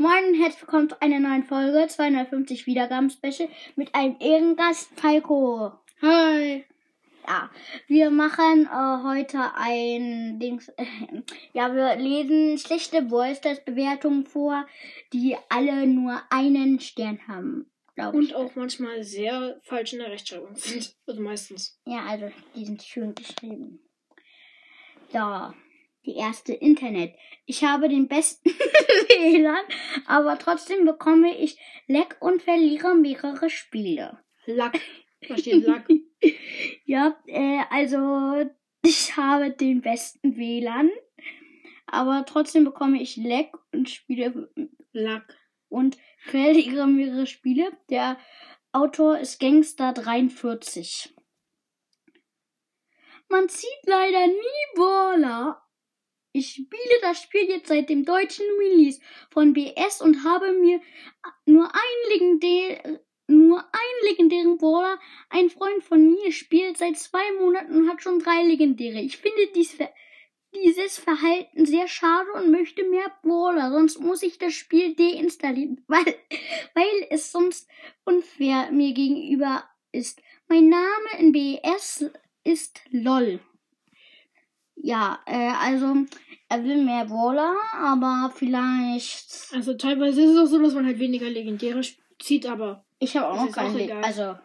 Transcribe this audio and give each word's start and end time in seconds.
Moin 0.00 0.28
und 0.28 0.40
herzlich 0.40 0.62
willkommen 0.62 0.88
zu 0.88 1.02
einer 1.02 1.20
neuen 1.20 1.44
Folge 1.44 1.86
250 1.86 2.66
Wiedergaben-Special 2.66 3.50
mit 3.76 3.94
einem 3.94 4.16
Ehrengast 4.18 4.90
Falco. 4.96 5.72
Hi. 6.00 6.64
Ja, 7.28 7.50
wir 7.86 8.08
machen 8.08 8.64
äh, 8.64 9.04
heute 9.04 9.54
ein 9.56 10.38
Dings. 10.38 10.70
Äh, 10.70 10.86
ja, 11.52 11.74
wir 11.74 11.96
lesen 11.96 12.56
schlechte 12.56 13.10
Voice-Bewertungen 13.10 14.24
vor, 14.24 14.66
die 15.12 15.36
alle 15.50 15.86
nur 15.86 16.22
einen 16.30 16.80
Stern 16.80 17.20
haben. 17.28 17.70
Und 17.94 18.22
ich. 18.22 18.34
auch 18.34 18.54
manchmal 18.54 19.04
sehr 19.04 19.60
falsch 19.64 19.92
in 19.92 19.98
der 19.98 20.10
Rechtschreibung 20.10 20.56
sind. 20.56 20.96
Also 21.06 21.20
meistens. 21.20 21.78
Ja, 21.84 22.06
also 22.06 22.30
die 22.56 22.64
sind 22.64 22.82
schön 22.82 23.14
geschrieben. 23.14 23.80
So, 25.12 25.52
die 26.06 26.16
erste 26.16 26.52
Internet. 26.52 27.14
Ich 27.46 27.64
habe 27.64 27.88
den 27.88 28.08
besten 28.08 28.50
WLAN, 28.50 29.64
aber 30.06 30.38
trotzdem 30.38 30.84
bekomme 30.84 31.36
ich 31.36 31.58
Leck 31.86 32.16
und 32.20 32.42
verliere 32.42 32.94
mehrere 32.94 33.50
Spiele. 33.50 34.18
Lack. 34.46 34.80
Da 35.28 35.36
steht 35.36 35.66
Lack. 35.66 35.86
Ja, 36.86 37.14
äh, 37.26 37.60
also 37.68 38.50
ich 38.82 39.18
habe 39.18 39.50
den 39.50 39.82
besten 39.82 40.38
WLAN, 40.38 40.90
aber 41.84 42.24
trotzdem 42.26 42.64
bekomme 42.64 43.02
ich 43.02 43.16
Leck 43.16 43.52
und 43.70 43.90
Spiele 43.90 44.50
Lack. 44.92 45.36
und 45.68 45.98
verliere 46.20 46.86
mehrere 46.86 47.26
Spiele. 47.26 47.70
Der 47.90 48.18
Autor 48.72 49.18
ist 49.18 49.40
Gangster 49.40 49.92
43. 49.92 51.14
Man 53.28 53.48
sieht 53.48 53.68
leider 53.86 54.26
nie 54.26 54.76
Baller. 54.76 55.62
Ich 56.32 56.50
spiele 56.52 57.00
das 57.02 57.22
Spiel 57.22 57.48
jetzt 57.48 57.68
seit 57.68 57.88
dem 57.88 58.04
deutschen 58.04 58.46
Release 58.58 59.00
von 59.30 59.52
BS 59.52 60.00
und 60.00 60.22
habe 60.24 60.52
mir 60.52 60.80
nur 61.44 61.66
ein 61.66 62.12
legendär, 62.12 63.00
nur 63.26 63.58
einen 63.58 64.08
legendären 64.08 64.56
Brawler. 64.56 64.98
Ein 65.28 65.50
Freund 65.50 65.82
von 65.82 66.08
mir 66.08 66.30
spielt 66.30 66.78
seit 66.78 66.96
zwei 66.98 67.32
Monaten 67.40 67.74
und 67.74 67.88
hat 67.88 68.02
schon 68.02 68.20
drei 68.20 68.44
legendäre. 68.44 69.00
Ich 69.00 69.16
finde 69.16 69.48
dies, 69.54 69.76
dieses 70.54 70.98
Verhalten 70.98 71.66
sehr 71.66 71.88
schade 71.88 72.32
und 72.34 72.50
möchte 72.50 72.84
mehr 72.84 73.12
Brawler, 73.22 73.70
sonst 73.70 74.00
muss 74.00 74.22
ich 74.22 74.38
das 74.38 74.54
Spiel 74.54 74.94
deinstallieren, 74.94 75.84
weil, 75.88 76.16
weil 76.74 77.06
es 77.10 77.32
sonst 77.32 77.68
unfair 78.04 78.70
mir 78.70 78.92
gegenüber 78.92 79.64
ist. 79.92 80.22
Mein 80.48 80.68
Name 80.68 81.18
in 81.18 81.32
BS 81.32 82.10
ist 82.44 82.80
LOL. 82.90 83.40
Ja, 84.82 85.18
äh, 85.26 85.52
also 85.60 85.94
er 86.48 86.64
will 86.64 86.82
mehr 86.84 87.04
Brawler, 87.04 87.54
aber 87.78 88.32
vielleicht. 88.34 89.48
Also 89.52 89.74
teilweise 89.74 90.22
ist 90.22 90.30
es 90.30 90.38
auch 90.38 90.46
so, 90.46 90.62
dass 90.62 90.74
man 90.74 90.86
halt 90.86 90.98
weniger 90.98 91.28
Legendäre 91.28 91.80
zieht, 92.18 92.46
aber 92.46 92.84
Ich 92.98 93.16
habe 93.16 93.28
auch 93.28 93.34
Das 93.34 93.40
noch 93.42 93.48
ist 93.50 93.54
kein 93.54 93.70
auch 93.70 93.74
Le 93.74 93.84
egal. 93.84 94.04
Also, 94.04 94.38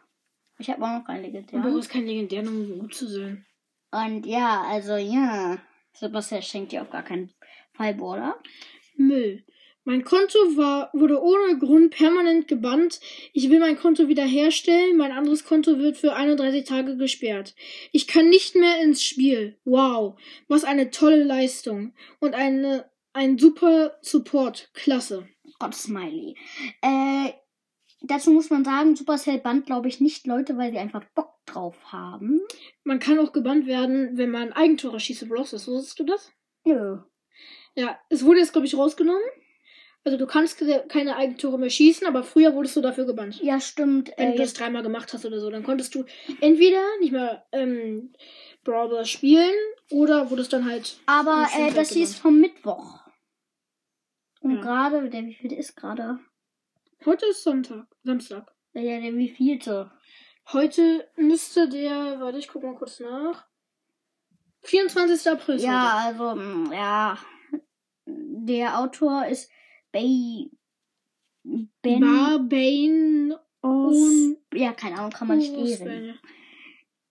ich 0.59 0.69
habe 0.69 0.83
auch 0.83 0.99
noch 0.99 1.05
kein 1.05 1.21
du 1.21 1.27
Legendär. 1.27 1.61
brauchst 1.61 1.89
kein 1.89 2.05
Legendär, 2.05 2.41
um 2.41 2.79
gut 2.79 2.93
zu 2.95 3.07
sein. 3.07 3.45
Und 3.91 4.25
ja, 4.25 4.63
also 4.67 4.95
ja. 4.97 5.57
Sebastian 5.93 6.41
schenkt 6.41 6.71
dir 6.73 6.81
auf 6.81 6.89
gar 6.89 7.03
keinen 7.03 7.31
Fall 7.73 7.93
Brawler. 7.93 8.37
Müll. 8.97 9.43
Mein 9.87 10.03
Konto 10.03 10.39
war, 10.57 10.89
wurde 10.93 11.21
ohne 11.21 11.59
Grund 11.59 11.91
permanent 11.91 12.47
gebannt. 12.47 12.99
Ich 13.33 13.51
will 13.51 13.59
mein 13.59 13.77
Konto 13.77 14.07
wiederherstellen. 14.07 14.97
Mein 14.97 15.11
anderes 15.11 15.45
Konto 15.45 15.77
wird 15.77 15.95
für 15.97 16.13
31 16.13 16.65
Tage 16.65 16.97
gesperrt. 16.97 17.55
Ich 17.91 18.07
kann 18.07 18.29
nicht 18.29 18.55
mehr 18.55 18.81
ins 18.81 19.03
Spiel. 19.03 19.59
Wow. 19.63 20.19
Was 20.47 20.63
eine 20.63 20.89
tolle 20.89 21.23
Leistung. 21.23 21.93
Und 22.19 22.33
eine, 22.33 22.89
ein 23.13 23.37
super 23.37 23.95
Support. 24.01 24.71
Klasse. 24.73 25.29
Gott, 25.59 25.75
Smiley. 25.75 26.35
Äh, 26.81 27.33
dazu 28.01 28.31
muss 28.31 28.49
man 28.49 28.65
sagen, 28.65 28.95
Supercell 28.95 29.37
bannt, 29.37 29.67
glaube 29.67 29.87
ich, 29.87 30.01
nicht 30.01 30.25
Leute, 30.25 30.57
weil 30.57 30.71
sie 30.71 30.79
einfach 30.79 31.03
Bock 31.13 31.35
drauf 31.45 31.77
haben. 31.91 32.41
Man 32.83 32.97
kann 32.97 33.19
auch 33.19 33.33
gebannt 33.33 33.67
werden, 33.67 34.17
wenn 34.17 34.31
man 34.31 34.51
Eigentore 34.51 34.99
schießt. 34.99 35.29
Wusstest 35.29 35.99
du 35.99 36.03
das? 36.05 36.31
Nö. 36.65 36.97
Ja, 37.75 37.99
es 38.09 38.25
wurde 38.25 38.39
jetzt, 38.39 38.53
glaube 38.53 38.65
ich, 38.65 38.75
rausgenommen. 38.75 39.21
Also 40.05 40.17
du 40.19 40.27
kannst 40.27 40.59
ke- 40.59 40.85
keine 40.87 41.15
Eigentore 41.15 41.57
mehr 41.57 41.69
schießen, 41.71 42.05
aber 42.05 42.23
früher 42.23 42.53
wurdest 42.53 42.75
du 42.75 42.81
dafür 42.81 43.05
gebannt. 43.05 43.41
Ja, 43.41 43.59
stimmt. 43.59 44.11
Wenn 44.17 44.29
Äh, 44.29 44.31
du 44.35 44.43
das 44.43 44.53
dreimal 44.53 44.83
gemacht 44.83 45.11
hast 45.13 45.25
oder 45.25 45.39
so, 45.39 45.49
dann 45.49 45.63
konntest 45.63 45.95
du 45.95 46.05
entweder 46.41 46.79
nicht 46.99 47.11
mehr 47.11 47.45
ähm, 47.51 48.13
Brawl 48.63 48.89
Ball 48.89 49.05
spielen 49.05 49.51
oder 49.89 50.29
wurdest 50.29 50.53
dann 50.53 50.69
halt. 50.69 50.99
aber 51.07 51.47
äh, 51.57 51.73
das 51.73 51.89
hieß 51.89 52.09
gebannt. 52.17 52.21
vom 52.21 52.39
Mittwoch. 52.39 52.99
Und 54.41 54.57
Ja. 54.57 54.61
gerade, 54.61 55.09
der 55.09 55.25
wie 55.25 55.33
viel 55.33 55.51
ist 55.53 55.75
gerade? 55.75 56.19
Heute 57.03 57.25
ist 57.25 57.43
Sonntag, 57.43 57.87
Samstag. 58.03 58.53
Der, 58.75 58.83
der, 58.83 59.01
der 59.01 59.15
wie 59.15 59.29
vielte? 59.29 59.91
Heute 60.53 61.07
müsste 61.15 61.67
der, 61.67 62.19
warte, 62.19 62.37
ich 62.37 62.47
guck 62.47 62.61
mal 62.61 62.75
kurz 62.75 62.99
nach. 62.99 63.47
24. 64.63 65.31
April. 65.31 65.55
ist 65.55 65.63
Ja, 65.63 65.97
also, 66.05 66.35
mm, 66.35 66.71
ja. 66.73 67.17
Der 68.05 68.79
Autor 68.79 69.25
ist 69.25 69.49
Bay. 69.95 70.51
Ben. 71.81 72.01
Barbane 72.01 73.39
aus, 73.61 74.35
ja, 74.53 74.73
keine 74.73 74.97
Ahnung, 74.97 75.11
kann 75.11 75.27
man 75.27 75.37
nicht. 75.37 75.55
Auswählen. 75.55 76.19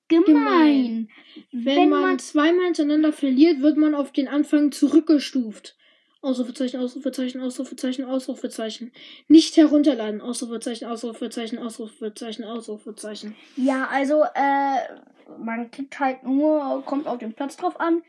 Gemein. 0.09 1.09
Wenn, 1.51 1.89
man, 1.89 2.19
zweimal 2.19 2.67
hintereinander 2.67 3.13
verliert, 3.13 3.63
wird 3.63 3.79
man 3.79 3.95
auf 3.95 4.13
den 4.13 4.29
Anfang 4.29 4.71
zurückgestuft. 4.71 5.79
Ausrufezeichen, 6.21 6.79
Ausrufezeichen, 6.79 7.41
Ausrufezeichen, 7.41 8.05
Ausrufezeichen. 8.05 8.93
Nicht 9.29 9.57
herunterladen. 9.57 10.21
Ausrufezeichen, 10.21 10.87
Ausrufezeichen, 10.87 11.59
Ausrufezeichen, 11.59 12.45
Ausrufezeichen. 12.45 13.35
Ja, 13.57 13.89
also, 13.91 14.25
äh, 14.35 15.39
man 15.39 15.71
kriegt 15.71 15.99
halt 15.99 16.23
nur, 16.23 16.83
kommt 16.85 17.07
auf 17.07 17.19
den 17.19 17.33
Platz 17.33 17.57
drauf 17.57 17.81
an, 17.81 18.03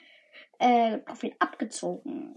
äh, 0.60 1.00
Trophäen 1.00 1.36
abgezogen. 1.40 2.36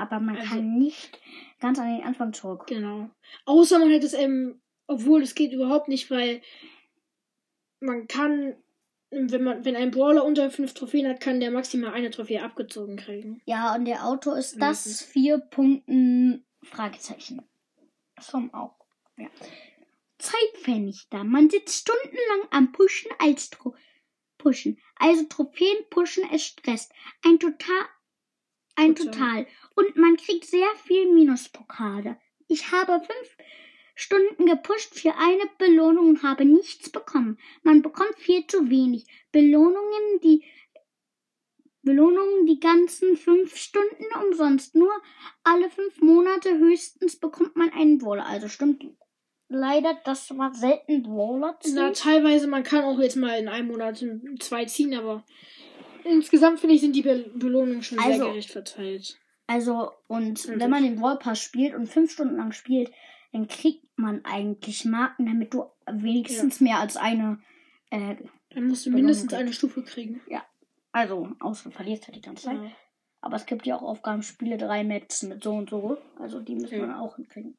Aber 0.00 0.20
man 0.20 0.36
Also- 0.36 0.48
kann 0.50 0.78
nicht 0.78 1.20
ganz 1.60 1.78
an 1.78 1.94
den 1.96 2.04
Anfang 2.04 2.32
zurück. 2.32 2.66
Genau. 2.66 3.10
Außer 3.44 3.78
man 3.78 3.90
hätte 3.90 4.06
es 4.06 4.14
eben, 4.14 4.60
obwohl 4.86 5.22
es 5.22 5.34
geht 5.34 5.52
überhaupt 5.52 5.88
nicht, 5.88 6.10
weil 6.10 6.40
man 7.80 8.06
kann, 8.08 8.56
wenn 9.10 9.42
man, 9.42 9.64
wenn 9.64 9.76
ein 9.76 9.90
Brawler 9.90 10.24
unter 10.24 10.50
fünf 10.50 10.74
Trophäen 10.74 11.08
hat, 11.08 11.20
kann 11.20 11.40
der 11.40 11.50
maximal 11.50 11.92
eine 11.92 12.10
Trophäe 12.10 12.42
abgezogen 12.42 12.96
kriegen. 12.96 13.40
Ja, 13.46 13.74
und 13.74 13.84
der 13.84 14.06
Autor 14.06 14.36
ist 14.38 14.52
das 14.54 14.58
Meistens. 14.86 15.02
vier 15.02 15.38
Punkten 15.38 16.44
Fragezeichen. 16.62 17.42
Vom 18.20 18.52
auch. 18.52 18.76
Ja. 19.16 19.28
Zeitvernichter. 20.18 21.24
Man 21.24 21.48
sitzt 21.48 21.78
stundenlang 21.88 22.48
am 22.50 22.72
Pushen 22.72 23.10
als 23.18 23.50
Tro 23.50 23.74
Pushen. 24.38 24.78
Also 24.96 25.24
Trophäen 25.24 25.76
pushen 25.90 26.24
es 26.32 26.44
stresst. 26.44 26.92
Ein 27.26 27.38
total 27.38 27.84
ein 28.80 28.94
Total. 28.94 29.12
total. 29.12 29.46
Und 29.74 29.96
man 29.96 30.16
kriegt 30.16 30.44
sehr 30.44 30.68
viel 30.84 31.12
Minuspokale. 31.12 32.18
Ich 32.48 32.72
habe 32.72 33.00
fünf 33.00 33.36
Stunden 33.94 34.46
gepusht 34.46 34.94
für 34.94 35.14
eine 35.16 35.44
Belohnung 35.58 36.08
und 36.08 36.22
habe 36.22 36.44
nichts 36.44 36.90
bekommen. 36.90 37.38
Man 37.62 37.82
bekommt 37.82 38.16
viel 38.16 38.46
zu 38.46 38.70
wenig. 38.70 39.06
Belohnungen, 39.30 40.20
die 40.22 40.44
Belohnungen 41.82 42.46
die 42.46 42.60
ganzen 42.60 43.16
fünf 43.16 43.56
Stunden 43.56 44.06
umsonst. 44.24 44.74
Nur 44.74 44.92
alle 45.44 45.70
fünf 45.70 46.00
Monate 46.00 46.58
höchstens 46.58 47.16
bekommt 47.16 47.56
man 47.56 47.70
einen 47.72 47.98
Brawler. 47.98 48.26
Also 48.26 48.48
stimmt 48.48 48.84
leider, 49.48 49.98
dass 50.04 50.30
man 50.30 50.54
selten 50.54 51.02
Brawler 51.02 51.58
Na, 51.74 51.90
teilweise, 51.92 52.46
man 52.46 52.62
kann 52.62 52.84
auch 52.84 52.98
jetzt 53.00 53.16
mal 53.16 53.38
in 53.38 53.48
einem 53.48 53.68
Monat 53.68 54.04
zwei 54.38 54.64
ziehen, 54.64 54.94
aber 54.94 55.24
insgesamt 56.04 56.60
finde 56.60 56.74
ich, 56.74 56.80
sind 56.80 56.94
die 56.96 57.02
Be 57.02 57.30
Belohnungen 57.34 57.82
schon 57.82 57.98
Also- 57.98 58.18
sehr 58.24 58.28
gerecht 58.30 58.50
verteilt. 58.50 59.18
Also, 59.46 59.90
und 60.06 60.44
Und 60.46 60.60
wenn 60.60 60.70
man 60.70 60.84
den 60.84 60.96
Brawl 60.96 61.18
Pass 61.18 61.40
spielt 61.42 61.74
und 61.74 61.86
fünf 61.88 62.12
Stunden 62.12 62.36
lang 62.36 62.52
spielt, 62.52 62.92
dann 63.32 63.48
kriegt 63.48 63.84
man 63.96 64.24
eigentlich 64.24 64.84
Marken, 64.84 65.26
damit 65.26 65.52
du 65.54 65.64
wenigstens 65.90 66.60
mehr 66.60 66.78
als 66.78 66.96
eine, 66.96 67.40
äh, 67.90 68.16
Dann 68.50 68.68
musst 68.68 68.86
du 68.86 68.90
Belohnung 68.90 69.06
mindestens 69.06 69.30
kriegt. 69.30 69.40
eine 69.42 69.52
Stufe 69.52 69.82
kriegen. 69.82 70.20
also, 70.92 71.28
außer 71.40 71.70
du 71.70 71.74
verlierst 71.74 72.06
halt 72.06 72.16
die 72.16 72.20
ganze 72.20 72.44
Zeit. 72.44 72.56
Ja. 72.62 72.70
Aber 73.22 73.36
es 73.36 73.46
gibt 73.46 73.66
ja 73.66 73.76
auch 73.76 73.82
Aufgaben, 73.82 74.22
Spiele 74.22 74.56
drei 74.56 74.82
Maps 74.84 75.22
mit 75.24 75.42
so 75.42 75.52
und 75.54 75.68
so. 75.70 75.98
Also, 76.18 76.40
die 76.40 76.54
müssen 76.54 76.78
Ja. 76.80 76.86
wir 76.86 77.00
auch 77.00 77.16
hinkriegen. 77.16 77.56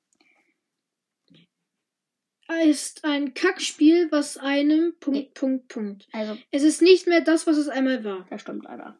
Ist 2.65 3.05
ein 3.05 3.33
Kackspiel, 3.33 4.11
was 4.11 4.37
einem 4.37 4.93
Punkt, 4.99 5.19
Nee. 5.19 5.31
Punkt, 5.33 5.67
Punkt. 5.69 6.07
Also, 6.11 6.37
Es 6.51 6.63
ist 6.63 6.81
nicht 6.81 7.07
mehr 7.07 7.21
das, 7.21 7.47
was 7.47 7.57
es 7.57 7.69
einmal 7.69 8.03
war. 8.03 8.25
das 8.29 8.41
stimmt 8.41 8.65
leider. 8.65 8.99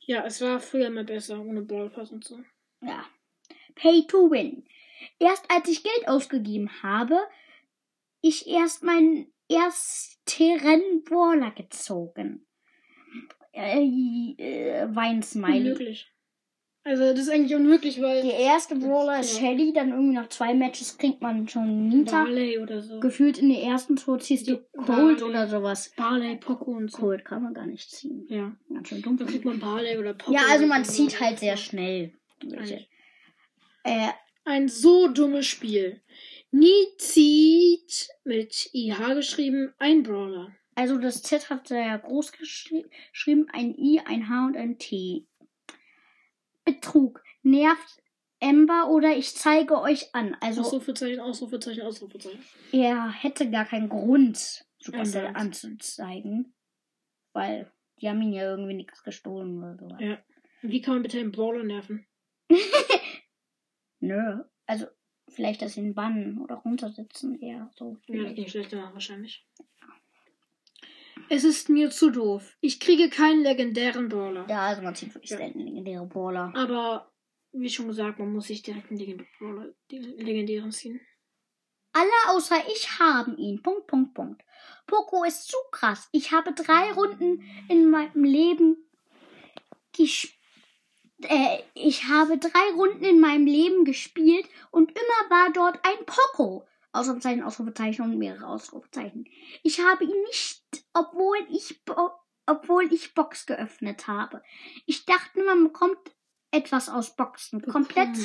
Ja, 0.00 0.24
es 0.24 0.40
war 0.40 0.60
früher 0.60 0.88
mal 0.90 1.04
besser, 1.04 1.40
ohne 1.40 1.62
Ballpass 1.62 2.12
und 2.12 2.24
so. 2.24 2.38
Ja. 2.80 3.04
Pay 3.74 4.06
to 4.06 4.30
win. 4.30 4.64
Erst 5.18 5.44
als 5.50 5.68
ich 5.68 5.82
Geld 5.82 6.06
ausgegeben 6.08 6.70
habe, 6.82 7.18
ich 8.20 8.46
erst 8.46 8.84
meinen 8.84 9.32
ersten 9.50 11.02
Brawler 11.04 11.50
gezogen. 11.50 12.46
Äh, 13.52 13.80
äh, 14.38 14.94
Weinsmiley. 14.94 15.72
Unmöglich. 15.72 16.12
Also 16.88 17.02
das 17.10 17.22
ist 17.22 17.30
eigentlich 17.30 17.54
unmöglich, 17.56 18.00
weil 18.00 18.22
Der 18.22 18.38
erste 18.38 18.76
Brawler 18.76 19.18
ist 19.18 19.34
Ja. 19.34 19.40
Shelly, 19.48 19.72
dann 19.72 19.90
irgendwie 19.90 20.14
nach 20.14 20.28
zwei 20.28 20.54
Matches 20.54 20.96
kriegt 20.98 21.20
man 21.20 21.48
schon 21.48 21.88
Nita. 21.88 22.22
Barley 22.22 22.58
oder 22.60 22.80
so. 22.80 23.00
Gefühlt 23.00 23.38
in 23.38 23.48
der 23.48 23.60
ersten 23.62 23.96
Tour 23.96 24.20
ziehst 24.20 24.48
du 24.48 24.58
Cold 24.86 25.20
oder 25.22 25.48
sowas. 25.48 25.92
Barley, 25.96 26.36
Poco 26.36 26.70
und 26.70 26.92
so. 26.92 26.98
Cold 26.98 27.24
kann 27.24 27.42
man 27.42 27.54
gar 27.54 27.66
nicht 27.66 27.90
ziehen. 27.90 28.24
Ja. 28.28 28.54
Ganz 28.72 28.88
schön 28.88 29.02
dumm. 29.02 29.16
Da 29.16 29.24
kriegt 29.24 29.44
man 29.44 29.58
Barley 29.58 29.98
oder 29.98 30.14
Poco. 30.14 30.32
Ja, 30.32 30.42
also 30.48 30.66
man 30.66 30.84
zieht 30.84 31.20
halt 31.20 31.40
sehr 31.40 31.56
schnell. 31.56 32.12
welche. 32.44 32.86
Äh, 33.82 34.08
Ein 34.44 34.68
so 34.68 35.08
dummes 35.08 35.44
Spiel. 35.46 36.00
Nie 36.52 36.86
zieht 36.98 38.08
mit 38.24 38.70
IH 38.72 39.14
geschrieben 39.14 39.72
ein 39.78 40.04
Brawler. 40.04 40.54
also 40.76 40.98
das 40.98 41.22
Z 41.22 41.50
hat 41.50 41.66
sehr 41.66 41.98
groß 41.98 42.30
geschri 42.32 42.84
geschrieben, 43.10 43.48
ein 43.52 43.74
I, 43.76 44.00
ein 44.04 44.28
H 44.28 44.46
und 44.46 44.56
ein 44.56 44.78
T. 44.78 45.26
Betrug. 46.66 47.22
Nervt 47.42 48.02
Ember 48.38 48.90
oder 48.90 49.16
ich 49.16 49.34
zeige 49.34 49.80
euch 49.80 50.14
an. 50.14 50.36
Also 50.40 50.60
Ausrufezeichen, 50.60 51.20
Ausrufezeichen, 51.20 51.82
Ausrufezeichen. 51.82 52.44
er 52.72 53.10
hätte 53.10 53.50
gar 53.50 53.64
keinen 53.64 53.88
Grund, 53.88 54.66
Supercell 54.78 55.28
anzuzeigen. 55.28 56.54
Weil 57.32 57.72
die 58.00 58.08
haben 58.10 58.20
ihn 58.20 58.32
ja 58.32 58.42
irgendwie 58.42 58.74
nichts 58.74 59.02
gestohlen 59.02 59.58
oder 59.58 59.76
so. 59.78 60.04
Ja. 60.04 60.18
Wie 60.62 60.80
kann 60.82 60.94
man 60.94 61.02
bitte 61.02 61.18
einen 61.18 61.32
Brawler 61.32 61.62
nerven? 61.62 62.06
Nö. 64.00 64.44
Also 64.66 64.86
vielleicht 65.28 65.62
das 65.62 65.76
ihn 65.76 65.94
bannen 65.94 66.38
oder 66.38 66.56
runtersetzen 66.56 67.40
eher 67.40 67.70
so. 67.76 67.96
Ja, 68.06 68.24
das 68.24 68.34
ging 68.34 68.48
schlechter 68.48 68.90
wahrscheinlich. 68.92 69.46
Es 71.28 71.44
ist 71.44 71.68
mir 71.68 71.90
zu 71.90 72.10
doof. 72.10 72.56
Ich 72.60 72.78
kriege 72.80 73.08
keinen 73.10 73.42
legendären 73.42 74.08
Brawler. 74.08 74.46
Ja, 74.48 74.66
also 74.66 74.82
man 74.82 74.94
zieht 74.94 75.14
wirklich 75.14 75.30
Ja. 75.30 75.38
selten 75.38 75.60
legendäre 75.60 76.06
Brawler. 76.06 76.52
Aber 76.54 77.12
wie 77.52 77.70
schon 77.70 77.88
gesagt, 77.88 78.18
man 78.18 78.32
muss 78.32 78.46
sich 78.46 78.62
direkt 78.62 78.90
einen 78.90 78.98
legendären 78.98 79.30
Brawler, 79.38 79.74
den 79.90 80.02
legendären 80.18 80.70
ziehen. 80.72 81.00
Alle 81.92 82.36
außer 82.36 82.56
ich 82.68 82.98
haben 82.98 83.38
ihn. 83.38 83.62
Punkt, 83.62 83.86
Punkt, 83.86 84.14
Punkt. 84.14 84.42
Poco 84.86 85.24
ist 85.24 85.48
zu 85.48 85.56
krass. 85.72 86.08
Ich 86.12 86.32
habe 86.32 86.52
drei 86.52 86.92
Runden 86.92 87.42
in 87.68 87.88
meinem 87.90 88.22
Leben 88.22 88.76
gespielt. 89.96 90.34
Äh, 91.22 91.60
ich 91.72 92.04
habe 92.04 92.36
drei 92.36 92.74
Runden 92.74 93.02
in 93.02 93.18
meinem 93.20 93.46
Leben 93.46 93.86
gespielt 93.86 94.46
und 94.70 94.90
immer 94.90 95.30
war 95.30 95.50
dort 95.52 95.80
ein 95.82 96.04
Poco. 96.04 96.66
Ausrufezeichen, 96.92 97.42
Ausrufezeichen 97.42 98.04
und 98.04 98.18
mehrere 98.18 98.46
Ausrufezeichen. 98.46 99.26
Ich 99.62 99.80
habe 99.80 100.04
ihn 100.04 100.22
nicht, 100.26 100.62
obwohl 100.96 101.38
ich, 101.50 101.82
obwohl 102.46 102.92
ich 102.92 103.14
Box 103.14 103.46
geöffnet 103.46 104.06
habe. 104.06 104.42
Ich 104.86 105.04
dachte, 105.04 105.44
man 105.44 105.64
bekommt 105.64 105.98
etwas 106.50 106.88
aus 106.88 107.14
Boxen. 107.14 107.60
Komplett 107.62 108.16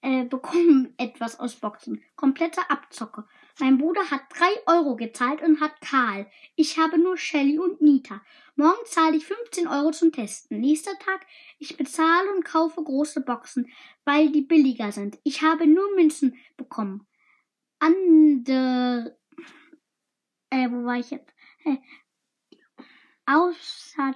äh, 0.00 0.24
bekommen 0.24 0.94
etwas 0.96 1.38
aus 1.38 1.56
Boxen. 1.56 2.02
Komplette 2.16 2.60
Abzocke. 2.70 3.26
Mein 3.60 3.78
Bruder 3.78 4.10
hat 4.10 4.22
3 4.30 4.74
Euro 4.78 4.96
gezahlt 4.96 5.42
und 5.42 5.60
hat 5.60 5.80
Karl. 5.80 6.26
Ich 6.56 6.78
habe 6.78 6.98
nur 6.98 7.16
Shelly 7.16 7.58
und 7.58 7.80
Nita. 7.80 8.20
Morgen 8.56 8.84
zahle 8.86 9.16
ich 9.16 9.26
15 9.26 9.68
Euro 9.68 9.90
zum 9.90 10.12
Testen. 10.12 10.60
Nächster 10.60 10.98
Tag, 10.98 11.26
ich 11.58 11.76
bezahle 11.76 12.34
und 12.34 12.44
kaufe 12.44 12.82
große 12.82 13.20
Boxen, 13.20 13.70
weil 14.04 14.30
die 14.30 14.42
billiger 14.42 14.92
sind. 14.92 15.18
Ich 15.22 15.42
habe 15.42 15.66
nur 15.66 15.94
Münzen 15.94 16.36
bekommen. 16.56 17.06
Andere. 17.78 19.16
Äh, 20.54 20.70
wo 20.70 20.84
war 20.84 20.98
ich 20.98 21.10
jetzt? 21.10 21.34
Äh, 21.64 21.76
außer. 23.26 24.14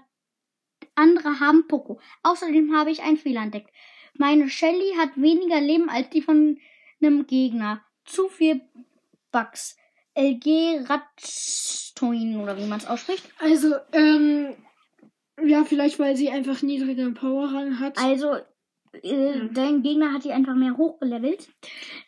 Andere 0.94 1.40
haben 1.40 1.66
Poco. 1.66 2.00
Außerdem 2.22 2.74
habe 2.76 2.90
ich 2.90 3.02
einen 3.02 3.16
Fehler 3.16 3.42
entdeckt. 3.42 3.72
Meine 4.14 4.48
Shelly 4.48 4.94
hat 4.96 5.16
weniger 5.16 5.60
Leben 5.60 5.88
als 5.88 6.10
die 6.10 6.22
von 6.22 6.58
einem 7.00 7.26
Gegner. 7.26 7.84
Zu 8.04 8.28
viel 8.28 8.60
Bugs. 9.32 9.76
LG 10.14 10.84
Ratstoin 10.88 12.40
oder 12.40 12.56
wie 12.58 12.66
man 12.66 12.78
es 12.78 12.86
ausspricht. 12.86 13.24
Also, 13.38 13.76
ähm, 13.92 14.54
ja, 15.44 15.64
vielleicht 15.64 15.98
weil 15.98 16.16
sie 16.16 16.30
einfach 16.30 16.62
niedrigeren 16.62 17.14
Powerrang 17.14 17.78
hat. 17.78 17.98
Also, 17.98 18.36
äh, 19.02 19.38
Ja. 19.38 19.44
dein 19.52 19.82
Gegner 19.82 20.12
hat 20.12 20.24
die 20.24 20.32
einfach 20.32 20.54
mehr 20.54 20.76
hochgelevelt. 20.76 21.48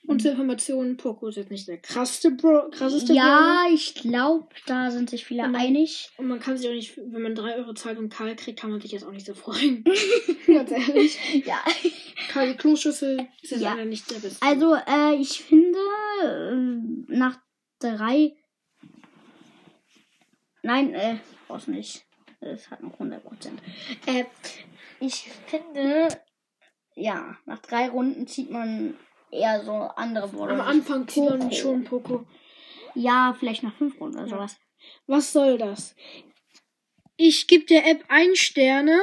Und 0.06 0.20
zur 0.22 0.32
Information, 0.32 0.96
Poco 0.96 1.28
ist 1.28 1.36
jetzt 1.36 1.50
nicht 1.50 1.68
der 1.68 1.78
krasseste 1.78 2.30
Bro 2.32 2.70
krasseste 2.70 3.12
Brawler. 3.12 3.24
Ja, 3.24 3.64
ich 3.72 3.94
glaube, 3.94 4.48
da 4.66 4.90
sind 4.90 5.10
sich 5.10 5.24
viele 5.24 5.44
Und 5.44 5.52
dann- 5.52 5.62
einig. 5.62 6.10
Und 6.18 6.28
man 6.28 6.40
kann 6.40 6.56
sich 6.56 6.68
auch 6.68 6.72
nicht, 6.74 6.96
wenn 6.96 7.22
man 7.22 7.34
3 7.34 7.56
Euro 7.56 7.74
zahlt 7.74 7.98
und 7.98 8.08
Karl 8.12 8.34
kriegt, 8.36 8.58
kann 8.60 8.70
man 8.70 8.80
sich 8.80 8.92
jetzt 8.92 9.04
auch 9.04 9.12
nicht 9.12 9.26
so 9.26 9.34
freuen. 9.34 9.84
Ganz 10.46 10.70
ehrlich. 10.70 11.18
Ja. 11.46 11.62
Karl 12.32 12.52
die 12.52 12.56
Kloschüssel 12.56 13.28
ist 13.42 13.52
Ja. 13.52 13.70
leider 13.74 13.84
nicht 13.84 14.10
der 14.10 14.18
beste. 14.18 14.44
Also, 14.44 14.74
äh, 14.74 15.14
ich 15.16 15.42
finde, 15.42 15.78
äh, 16.24 17.14
nach 17.16 17.38
drei. 17.78 18.36
Nein, 20.62 20.94
äh, 20.94 21.16
brauchst 21.48 21.68
nicht. 21.68 22.04
Es 22.40 22.70
hat 22.70 22.82
noch 22.82 22.98
100%. 22.98 23.60
Äh, 24.06 24.24
ich 25.00 25.28
finde, 25.46 26.08
ja, 27.00 27.36
nach 27.46 27.58
drei 27.60 27.88
Runden 27.88 28.26
zieht 28.26 28.50
man 28.50 28.94
eher 29.30 29.64
so 29.64 29.72
andere 29.72 30.28
Brawler. 30.28 30.52
Am 30.54 30.60
Anfang 30.60 31.08
zieht 31.08 31.24
man 31.24 31.52
schon 31.52 31.84
Poco. 31.84 32.26
Ja, 32.94 33.34
vielleicht 33.38 33.62
nach 33.62 33.74
fünf 33.74 34.00
Runden 34.00 34.16
oder 34.18 34.26
Ja. 34.26 34.36
sowas. 34.36 34.56
Was 35.06 35.32
soll 35.32 35.58
das? 35.58 35.94
Ich 37.16 37.46
gebe 37.48 37.66
der 37.66 37.86
App 37.86 38.02
ein 38.08 38.34
Sterne. 38.34 38.98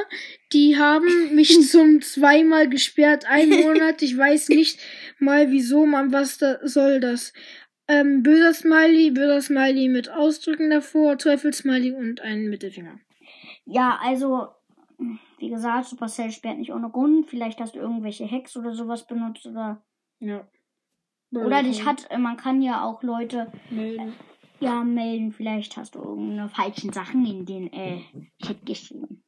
Die 0.52 0.76
haben 0.76 1.06
mich 1.34 1.68
zum 1.70 2.00
zweimal 2.02 2.68
gesperrt, 2.68 3.24
ein 3.26 3.48
Monat. 3.48 4.02
Ich 4.02 4.16
weiß 4.16 4.48
nicht 4.50 4.80
mal 5.18 5.50
wieso, 5.50 5.86
man, 5.86 6.12
was 6.12 6.38
da 6.38 6.58
soll 6.66 7.00
das? 7.00 7.32
Ähm, 7.86 8.22
böser 8.22 8.52
Smiley, 8.52 9.12
böser 9.12 9.40
Smiley 9.40 9.88
mit 9.88 10.10
Ausdrücken 10.10 10.68
davor, 10.68 11.16
Teufelsmiley 11.16 11.92
und 11.92 12.20
einen 12.20 12.50
Mittelfinger. 12.50 13.00
Ja, 13.64 13.98
also, 14.02 14.48
wie 15.38 15.48
gesagt, 15.48 15.86
Supercell 15.86 16.30
sperrt 16.32 16.58
nicht 16.58 16.72
ohne 16.72 16.90
Grund. 16.90 17.28
Vielleicht 17.28 17.60
hast 17.60 17.74
du 17.74 17.80
irgendwelche 17.80 18.30
Hacks 18.30 18.56
oder 18.56 18.74
sowas 18.74 19.06
benutzt 19.06 19.46
oder. 19.46 19.84
Ja. 20.20 20.48
Oder 21.32 21.62
dich 21.62 21.84
hat, 21.84 22.10
äh, 22.10 22.18
man 22.18 22.36
kann 22.36 22.62
ja 22.62 22.82
auch 22.84 23.02
Leute 23.02 23.52
melden. 23.70 24.14
ja 24.60 24.82
melden. 24.82 25.32
Vielleicht 25.32 25.76
hast 25.76 25.94
du 25.94 26.00
irgendeine 26.00 26.48
falschen 26.48 26.92
Sachen 26.92 27.24
in 27.26 27.44
den 27.44 27.72
äh, 27.72 28.00
Chat 28.42 28.64
geschrieben. 28.64 29.22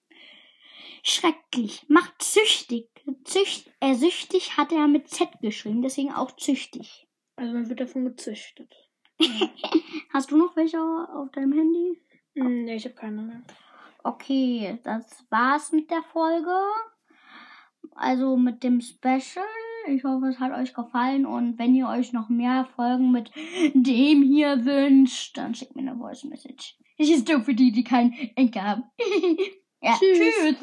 Schrecklich. 1.03 1.85
Macht 1.89 2.23
züchtig. 2.23 2.89
Zücht, 3.25 3.71
äh, 3.81 3.95
süchtig 3.95 4.57
hat 4.57 4.73
er 4.73 4.89
mit 4.89 5.09
Z 5.09 5.29
geschrieben, 5.41 5.83
deswegen 5.83 6.13
auch 6.13 6.33
züchtig. 6.33 7.09
Also 7.37 7.53
man 7.53 7.69
wird 7.69 7.81
davon 7.81 8.05
gezüchtet. 8.05 8.75
Hast 10.12 10.31
du 10.31 10.37
noch 10.37 10.57
welche 10.57 10.79
auf 10.79 11.31
deinem 11.33 11.53
Handy? 11.53 12.03
Hm, 12.35 12.65
nee, 12.65 12.77
ich 12.77 12.85
habe 12.85 12.95
keine 12.95 13.23
mehr. 13.23 13.43
Okay, 14.02 14.78
das 14.83 15.25
war's 15.30 15.73
mit 15.73 15.90
der 15.90 16.02
Folge. 16.02 16.57
Also 17.95 18.37
mit 18.37 18.62
dem 18.62 18.80
Special. 18.80 19.45
Ich 19.88 20.04
hoffe, 20.04 20.26
es 20.26 20.38
hat 20.38 20.52
euch 20.52 20.75
gefallen. 20.75 21.26
Und 21.26 21.59
wenn 21.59 21.75
ihr 21.75 21.88
euch 21.88 22.12
noch 22.12 22.28
mehr 22.28 22.66
Folgen 22.76 23.11
mit 23.11 23.30
dem 23.75 24.23
hier 24.23 24.64
wünscht, 24.64 25.37
dann 25.37 25.54
schickt 25.54 25.76
mir 25.76 25.83
eine 25.83 25.99
Voice 25.99 26.25
Message. 26.25 26.76
Ich 26.97 27.11
ist 27.11 27.28
doof 27.28 27.45
für 27.45 27.54
die, 27.54 27.73
die 27.73 27.85
keinen 27.85 28.12
Enker 28.37 28.62
haben. 28.62 28.85
ja, 29.80 29.97
Tschüss. 29.99 30.19
tschüss. 30.19 30.61